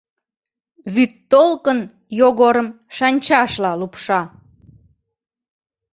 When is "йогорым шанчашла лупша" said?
2.19-4.21